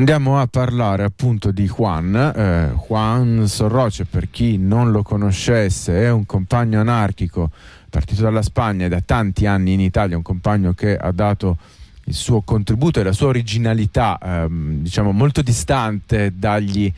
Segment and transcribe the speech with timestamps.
[0.00, 2.14] Andiamo a parlare appunto di Juan.
[2.14, 7.50] Eh, Juan Sorroce, per chi non lo conoscesse, è un compagno anarchico
[7.90, 11.58] partito dalla Spagna e da tanti anni in Italia, un compagno che ha dato
[12.04, 16.90] il suo contributo e la sua originalità, ehm, diciamo molto distante dagli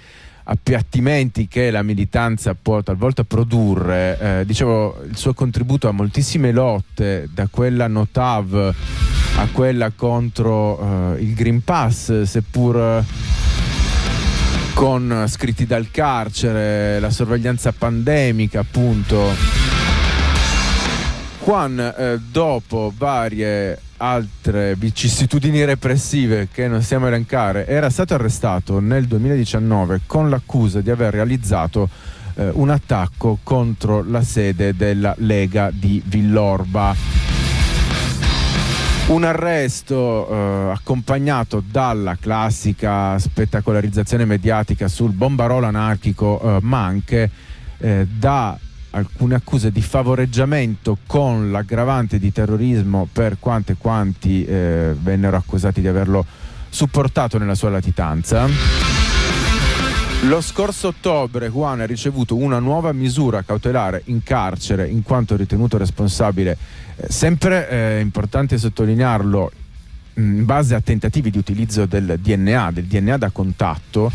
[0.44, 4.18] appiattimenti che la militanza può talvolta produrre.
[4.20, 8.72] Eh, dicevo, il suo contributo a moltissime lotte, da quella Notav
[9.42, 13.04] a quella contro eh, il Green Pass, seppur
[14.72, 19.34] con scritti dal carcere, la sorveglianza pandemica, appunto.
[21.42, 28.78] Juan, eh, dopo varie altre vicissitudini repressive che non stiamo a elencare, era stato arrestato
[28.78, 31.88] nel 2019 con l'accusa di aver realizzato
[32.34, 37.31] eh, un attacco contro la sede della Lega di Villorba.
[39.12, 47.30] Un arresto eh, accompagnato dalla classica spettacolarizzazione mediatica sul bombarolo anarchico, eh, ma anche
[47.76, 48.56] eh, da
[48.88, 55.88] alcune accuse di favoreggiamento con l'aggravante di terrorismo per quante quanti eh, vennero accusati di
[55.88, 56.24] averlo
[56.70, 58.91] supportato nella sua latitanza.
[60.26, 65.76] Lo scorso ottobre Juan ha ricevuto una nuova misura cautelare in carcere in quanto ritenuto
[65.76, 66.56] responsabile,
[66.94, 69.50] eh, sempre eh, importante sottolinearlo,
[70.14, 74.12] in base a tentativi di utilizzo del DNA, del DNA da contatto,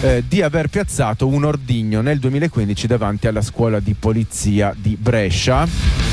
[0.00, 6.03] eh, di aver piazzato un ordigno nel 2015 davanti alla scuola di polizia di Brescia.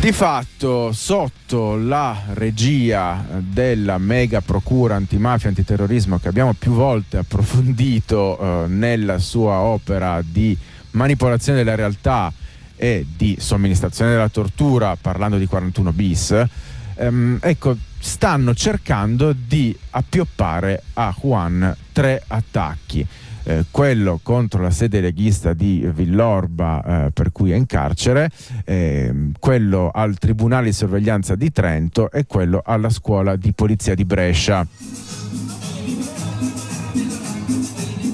[0.00, 7.16] Di fatto, sotto la regia della mega procura antimafia e antiterrorismo che abbiamo più volte
[7.16, 10.56] approfondito eh, nella sua opera di
[10.92, 12.32] manipolazione della realtà
[12.76, 16.44] e di somministrazione della tortura, parlando di 41 bis,
[16.94, 23.04] ehm, ecco, stanno cercando di appioppare a Juan tre attacchi.
[23.48, 28.30] Eh, quello contro la sede leghista di Villorba eh, per cui è in carcere,
[28.66, 34.04] eh, quello al Tribunale di Sorveglianza di Trento e quello alla scuola di polizia di
[34.04, 34.66] Brescia.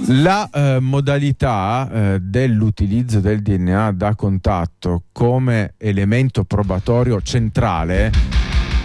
[0.06, 8.12] La eh, modalità eh, dell'utilizzo del DNA da contatto come elemento probatorio centrale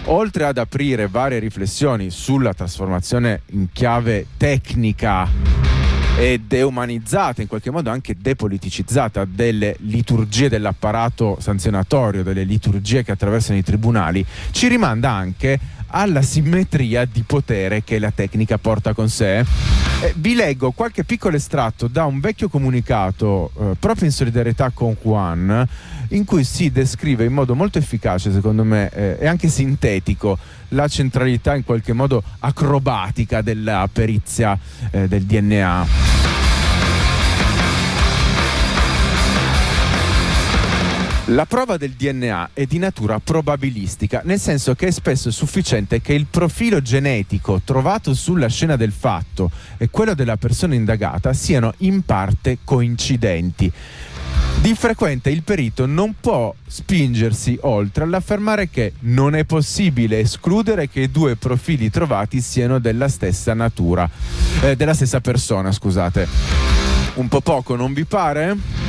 [0.05, 5.78] oltre ad aprire varie riflessioni sulla trasformazione in chiave tecnica
[6.19, 13.57] e deumanizzata, in qualche modo anche depoliticizzata delle liturgie dell'apparato sanzionatorio, delle liturgie che attraversano
[13.57, 15.57] i tribunali, ci rimanda anche
[15.87, 19.88] alla simmetria di potere che la tecnica porta con sé.
[20.01, 24.95] Eh, vi leggo qualche piccolo estratto da un vecchio comunicato eh, proprio in solidarietà con
[25.01, 25.67] Juan
[26.09, 30.37] in cui si descrive in modo molto efficace, secondo me, eh, e anche sintetico,
[30.69, 34.57] la centralità in qualche modo acrobatica della perizia
[34.89, 36.28] eh, del DNA.
[41.29, 46.13] La prova del DNA è di natura probabilistica, nel senso che è spesso sufficiente che
[46.13, 52.01] il profilo genetico trovato sulla scena del fatto e quello della persona indagata siano in
[52.01, 53.71] parte coincidenti.
[54.59, 61.01] Di frequente il perito non può spingersi oltre all'affermare che non è possibile escludere che
[61.01, 64.09] i due profili trovati siano della stessa natura,
[64.63, 66.27] eh, della stessa persona, scusate.
[67.15, 68.88] Un po' poco, non vi pare?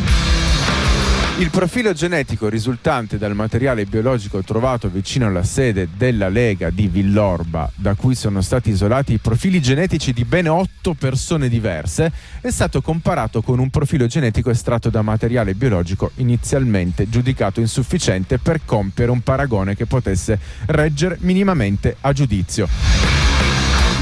[1.41, 7.73] Il profilo genetico risultante dal materiale biologico trovato vicino alla sede della Lega di Villorba,
[7.77, 12.13] da cui sono stati isolati i profili genetici di ben otto persone diverse,
[12.43, 18.61] è stato comparato con un profilo genetico estratto da materiale biologico inizialmente giudicato insufficiente per
[18.67, 22.69] compiere un paragone che potesse reggere minimamente a giudizio.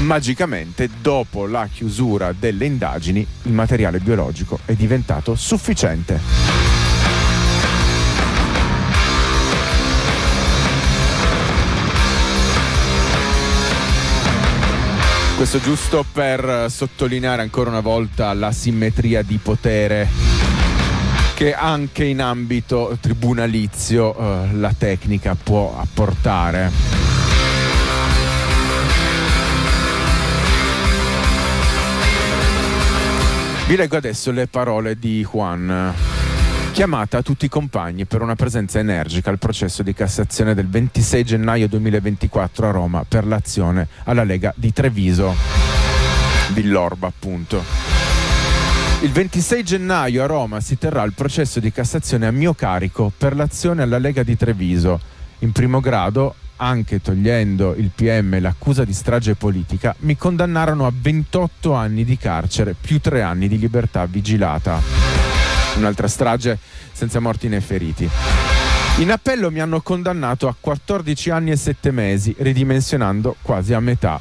[0.01, 6.68] Magicamente, dopo la chiusura delle indagini, il materiale biologico è diventato sufficiente.
[15.39, 20.05] Questo giusto per sottolineare ancora una volta la simmetria di potere
[21.33, 26.69] che anche in ambito tribunalizio eh, la tecnica può apportare.
[33.65, 35.93] Vi leggo adesso le parole di Juan
[36.71, 41.23] chiamata a tutti i compagni per una presenza energica al processo di Cassazione del 26
[41.23, 45.35] gennaio 2024 a Roma per l'azione alla Lega di Treviso.
[46.53, 47.63] Villorba, appunto.
[49.01, 53.35] Il 26 gennaio a Roma si terrà il processo di Cassazione a mio carico per
[53.35, 54.99] l'azione alla Lega di Treviso.
[55.39, 61.73] In primo grado anche togliendo il PM l'accusa di strage politica, mi condannarono a 28
[61.73, 65.18] anni di carcere più 3 anni di libertà vigilata.
[65.79, 66.59] Un'altra strage
[66.91, 68.09] senza morti né feriti.
[68.97, 74.19] In appello mi hanno condannato a 14 anni e 7 mesi, ridimensionando quasi a metà.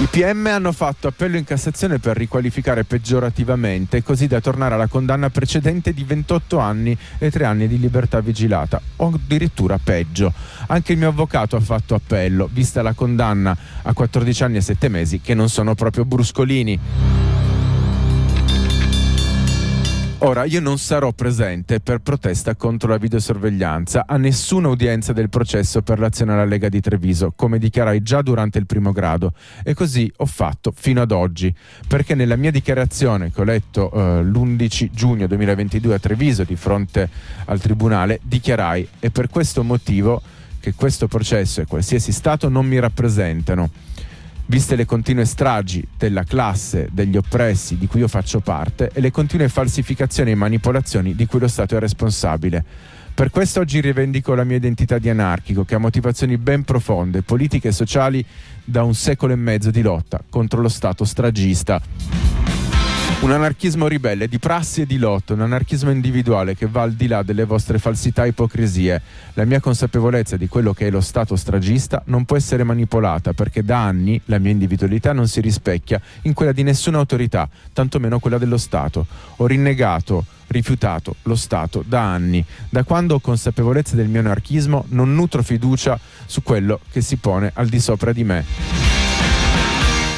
[0.00, 5.30] I PM hanno fatto appello in Cassazione per riqualificare peggiorativamente, così da tornare alla condanna
[5.30, 10.30] precedente di 28 anni e 3 anni di libertà vigilata, o addirittura peggio.
[10.66, 14.88] Anche il mio avvocato ha fatto appello, vista la condanna a 14 anni e 7
[14.88, 17.23] mesi, che non sono proprio bruscolini.
[20.18, 25.82] Ora, io non sarò presente per protesta contro la videosorveglianza a nessuna udienza del processo
[25.82, 30.10] per l'azione alla Lega di Treviso, come dichiarai già durante il primo grado, e così
[30.18, 31.54] ho fatto fino ad oggi,
[31.86, 37.08] perché nella mia dichiarazione che ho letto eh, l'11 giugno 2022 a Treviso di fronte
[37.46, 40.22] al Tribunale, dichiarai e per questo motivo
[40.60, 43.68] che questo processo e qualsiasi Stato non mi rappresentano
[44.46, 49.10] viste le continue stragi della classe degli oppressi di cui io faccio parte e le
[49.10, 52.64] continue falsificazioni e manipolazioni di cui lo Stato è responsabile.
[53.14, 57.68] Per questo oggi rivendico la mia identità di anarchico, che ha motivazioni ben profonde, politiche
[57.68, 58.24] e sociali
[58.64, 62.23] da un secolo e mezzo di lotta contro lo Stato stragista.
[63.24, 67.06] Un anarchismo ribelle di prassi e di lotta, un anarchismo individuale che va al di
[67.06, 69.00] là delle vostre falsità e ipocrisie.
[69.32, 73.64] La mia consapevolezza di quello che è lo Stato stragista non può essere manipolata perché
[73.64, 78.36] da anni la mia individualità non si rispecchia in quella di nessuna autorità, tantomeno quella
[78.36, 79.06] dello Stato.
[79.36, 82.44] Ho rinnegato rifiutato lo Stato da anni.
[82.68, 87.52] Da quando ho consapevolezza del mio anarchismo non nutro fiducia su quello che si pone
[87.54, 88.44] al di sopra di me.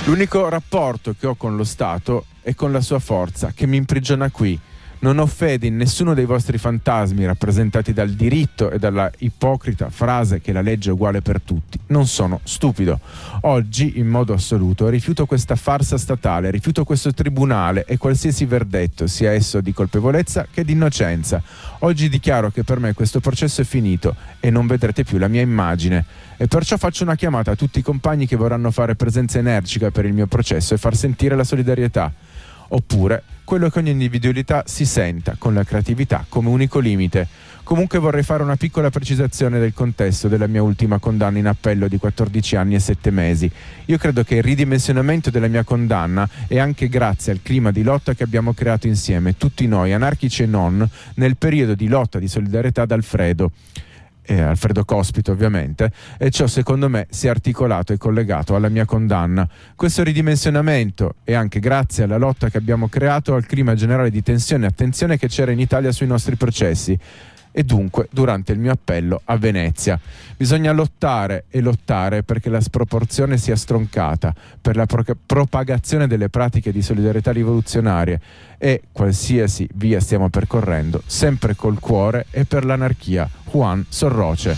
[0.06, 4.30] L'unico rapporto che ho con lo Stato e con la sua forza che mi imprigiona
[4.30, 4.56] qui.
[4.98, 10.40] Non ho fede in nessuno dei vostri fantasmi rappresentati dal diritto e dalla ipocrita frase
[10.40, 11.78] che la legge è uguale per tutti.
[11.88, 13.00] Non sono stupido.
[13.42, 19.32] Oggi, in modo assoluto, rifiuto questa farsa statale, rifiuto questo tribunale e qualsiasi verdetto, sia
[19.32, 21.42] esso di colpevolezza che di innocenza.
[21.80, 25.42] Oggi dichiaro che per me questo processo è finito e non vedrete più la mia
[25.42, 26.04] immagine.
[26.38, 30.06] E perciò faccio una chiamata a tutti i compagni che vorranno fare presenza energica per
[30.06, 32.12] il mio processo e far sentire la solidarietà
[32.68, 37.28] oppure quello che ogni individualità si senta con la creatività come unico limite.
[37.62, 41.96] Comunque vorrei fare una piccola precisazione del contesto della mia ultima condanna in appello di
[41.96, 43.50] 14 anni e 7 mesi.
[43.86, 48.14] Io credo che il ridimensionamento della mia condanna è anche grazie al clima di lotta
[48.14, 52.82] che abbiamo creato insieme, tutti noi, anarchici e non, nel periodo di lotta di solidarietà
[52.82, 52.92] ad
[54.26, 58.68] Alfredo eh, Alfredo Cospito ovviamente, e ciò secondo me si è articolato e collegato alla
[58.68, 59.48] mia condanna.
[59.74, 64.64] Questo ridimensionamento è anche grazie alla lotta che abbiamo creato al clima generale di tensione
[64.64, 66.98] e attenzione che c'era in Italia sui nostri processi
[67.58, 69.98] e dunque durante il mio appello a Venezia.
[70.36, 76.70] Bisogna lottare e lottare perché la sproporzione sia stroncata, per la pro- propagazione delle pratiche
[76.70, 78.20] di solidarietà rivoluzionarie
[78.58, 83.35] e qualsiasi via stiamo percorrendo, sempre col cuore e per l'anarchia.
[83.50, 84.56] Juan Sorroce,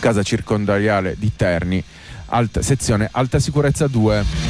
[0.00, 1.82] casa circondariale di Terni,
[2.26, 4.49] alta, sezione Alta Sicurezza 2.